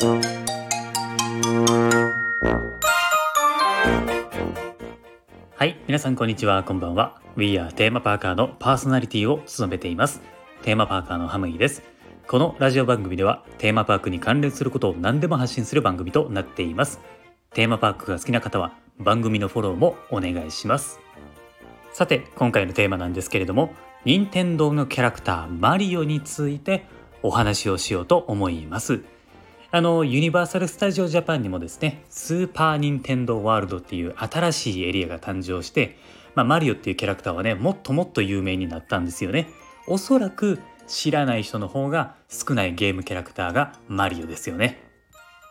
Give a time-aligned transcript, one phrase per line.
[0.00, 0.04] は
[5.64, 6.62] い皆さんこんにちは。
[6.62, 7.20] こんばんは。
[7.34, 10.20] We are テーマパーカーのパーソナリティを務めています。
[10.62, 11.82] テーマパーカーのハムイです。
[12.28, 17.00] このラジオ番組ではテーマパークに関連することを何でも発信する番組となっています。
[17.52, 21.00] テーマパークが好きな方は番組のフォローもお願いします。
[21.92, 23.74] さて今回のテーマなんですけれども
[24.04, 26.86] 任天堂のキャラクターマリオについて
[27.24, 29.02] お話をしようと思います。
[29.70, 35.98] あのユニバーサル・スタジオ・ジャパンにもですねスーパー・ニンテンドー・ワールドっていう新しいエリアが誕生して、
[36.34, 39.48] まあ、マリオっていうキャラクターはねもっともっと有名になったんですよね。
[39.86, 44.82] おそらく知らない人の方が少ないゲームキャラクターがマリオですよね。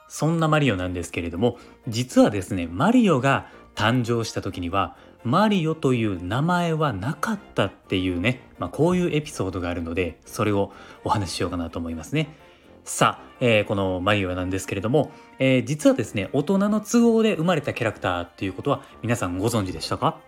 [0.08, 10.72] そんなマリオなんですけれども実はですねマリオが誕生した時にはマリオという名前はなかったっていうね、まあ、こういうエピソードがあるのでそれを
[11.04, 12.47] お話ししようかなと思いますね。
[12.88, 20.22] さあ、えー、このマリオなんですけれども、えー、実はですね、大人の都合で生まれたキャラクターっていうことは皆さんご存知でしたか？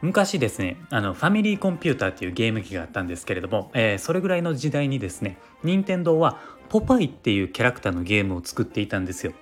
[0.00, 9.32] 昔ですね、あの、ファミリーコンピューターっていうゲーム機があったんですけれども、えー、それぐらいの時代にですね、任天堂はポパイっていうキャラクターのゲームを作っていたんですよ。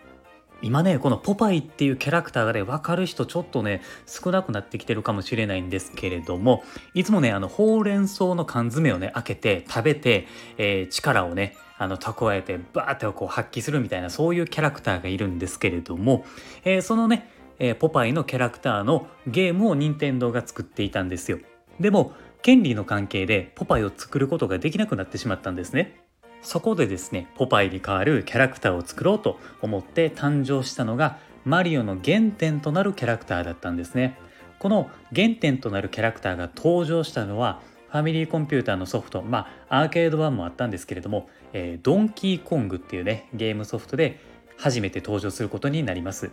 [0.60, 6.64] 今ねこのポパイっていうキャラクターがね分かる人ちょっとね少なくなってきてるかもしれないんですけれども
[6.94, 16.24] いつもねあのほうれん草の缶詰をね開けて食べて、えー、力をねあの蓄えてバーってこう発揮するみたいなそういうキャラクターがいるんですけれども、
[16.64, 21.38] えー、そのね、えー、ポパイのキャラクターのゲームを任天堂が作っていたんですよ。
[21.78, 26.07] でも権利の関係でポパイを作ることができなくなってしまったんですね。
[26.42, 34.18] そこでですねポパイに代わるキャラクターを作ろうと思って誕生したのがマリオの原点となるキャラクターだったんですね。
[34.58, 44.20] この原点となるキャラクターが登場したのはファミリーコンピューターのソフトまあアーケード版もあったんですけれども、えー、ドンキーコングっていうねゲームソフトで
[44.56, 46.30] 初めて登場することになります。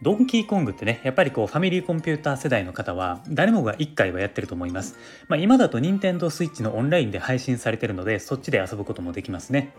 [0.00, 4.96] ドンキーコングってね、やっぱりこうファミリーコンピューター世代の方は誰もが1回はやってると思います。
[5.26, 9.74] まあ、今だと任天堂 switch のオンラインで配信されてるので、そっちで遊ぶこともできますね。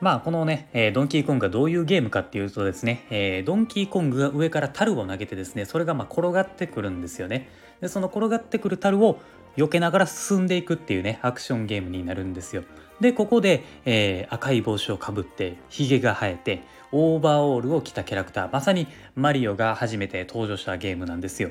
[0.00, 7.48] まあこのね、えー、ドンキーコングがどういうゲームかっていうとですね、えー、ドンキーコングが上から樽を投げてですね、それがま転がってくるんですよね。
[7.80, 9.20] で、その転がってくる樽を
[9.56, 12.64] 避けながら進んでいくっていうね、アクションゲームになるんですよ。
[13.00, 16.62] で、ここで、えー、赤い帽子をかぶって、ヒゲが生えて、
[16.92, 18.52] オーバーオールを着たキャラクター。
[18.52, 21.50] まさにマリオが初めて登場したゲームなんですよ。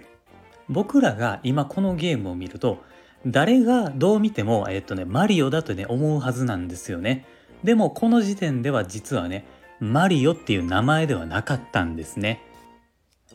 [0.70, 2.84] 僕らが今このゲームを見ると
[3.26, 7.26] 誰がどう見ても、えっとね、マリオだとね思うはずなんですよね。
[7.64, 9.46] でもこの時点では実はね
[9.80, 12.42] マリオっていう名前ではなかったんですね。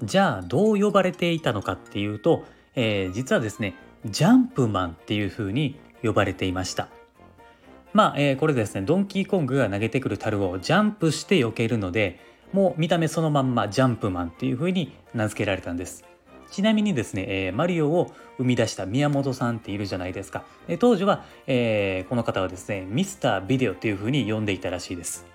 [0.02, 2.44] じゃあどう呼ばれていたのかっていうと、
[2.74, 3.74] えー、実はですね
[4.06, 6.88] ジャンプマンっていう風に呼ばれていました。
[7.92, 12.20] まあ、えー、これですねドンキーコングが投げてくる樽をジャンプして避けるので
[12.52, 16.04] もう見た目そのまんまジャンプマンっていう風に名付けられたんです。
[16.50, 25.26] ちなみにですね、えー、マリオを生み出した宮本さんっているじゃないですか、えー、当時は、えー、この方はですねミスタービデオっていう風に呼んでいたらしいです。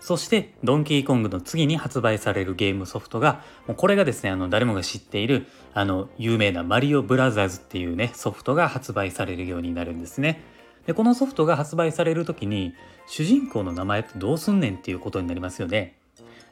[0.00, 10.42] そしてドンキーコングの次に発売されるゲームソフトがもうこれがですねあの誰もが知っているあの有名なマリオブラザーズっていうねソフトが発売されるようになるんですね。
[10.86, 12.74] でこのソフトが発売される時に
[13.06, 15.96] 主人公の名前ってどうすんねんっていうことになりますよね。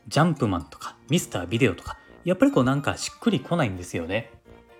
[0.08, 4.30] ジャンプマンとかミスタービデオとかやっぱりこうなんかしっくりこないんですよね。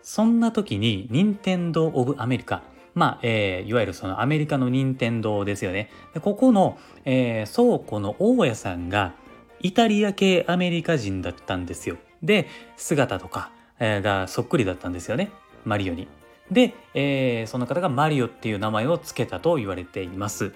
[0.02, 2.62] そんな時に任天堂オブアメリカ
[2.94, 5.90] まあ、えー、いわゆるそのアメリカの任天堂ですよね。
[6.14, 9.14] でここの、えー、倉庫の大家さんが
[9.60, 11.96] イタリア系アメリカ人だったんですよ。
[12.22, 13.50] で姿とか、
[13.80, 15.30] がそっくりだったんですよね
[15.64, 16.06] マリオに。
[16.50, 20.52] で、えー、その方がマリオっていう名前を付けたと言われています。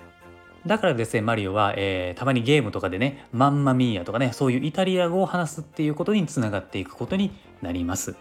[0.67, 8.17] だからですね、マリオは、えー、たまにゲームとかでね、マンマミーヤとかね、そういうイタリア語を話すっていうことにつながっていくことになります。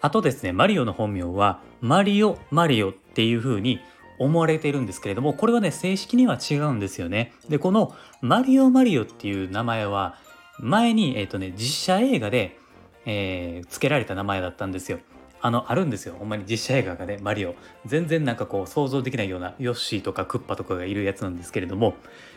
[0.00, 3.80] あとですね、マリオの本名は、マリオ・マリオっていう風に
[4.18, 7.32] 思われているんですけれども、これはね、正式には違うんですよね。
[7.48, 10.16] で、このマリオ・マリオっていう名前は、
[10.58, 12.58] 前に、えっ、ー、とね、実写映画で、
[13.04, 14.98] えー、付けられた名前だったんですよ。
[15.46, 16.16] あのあるんですよ。
[16.18, 16.44] ほんまに。
[16.44, 17.54] 実写映画がねマリオ。
[17.84, 21.94] 全然なんかこう想像できないようなヨッシーとかクッパとかがいるやつなんですけれども、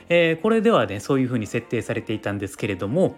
[0.09, 3.17] えー、これではねそういう風に設定されていたんですけれども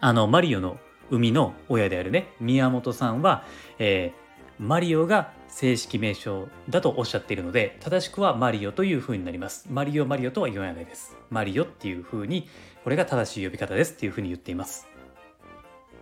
[0.00, 0.78] あのマリオの
[1.10, 3.44] 生みの親であるね宮本さんは、
[3.78, 9.66] えー、マリオが正式名称だとおっしゃっているので正しくはマリオという風になります。
[9.70, 11.14] マリオマリオとは言わないです。
[11.28, 12.48] マリオっていう風に
[12.84, 14.95] これが正しい呼び方ですっていう風に言っています。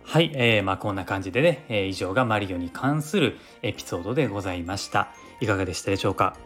[0.07, 5.09] はい、えー、まあこんな感じでね、えー、以上がマリオに関するエピソードでございました。
[5.41, 6.37] いかがでしたでしょうか？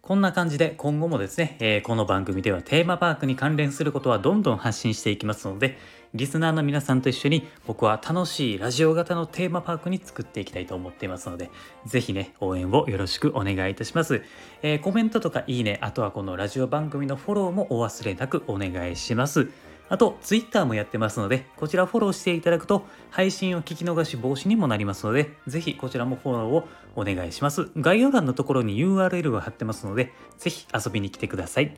[0.00, 5.78] こんな感じで今後もですね、えー、この番組ではテーマパークに関連することはどんどん発信していきますので、
[6.12, 11.50] リスナーの皆さんと一緒に僕は楽しいラジオ型のテーマパークに作っていきたいと思っていますので、
[11.86, 14.22] ぜひね、応援をよろしくお願いいたします。
[14.62, 19.48] えー、コメントとかいいね、あとはこのラジオ番組のフォローもお忘れなくお願いします。
[19.88, 27.70] あと、Twitter もやってますので、こちらフォローしていただくと、配信を聞き逃し防止にもなりますので、ぜひこちらもフォローをお願いします。
[27.76, 31.76] 概要欄のところに URL を貼ってますので、ぜひ遊びに来てください。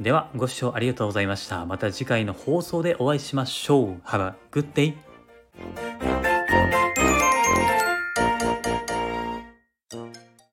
[0.00, 1.66] では、ご視聴ありがとうございました。
[1.66, 4.00] また次回の放送でお会いしましょう。
[4.04, 5.93] Have a good day!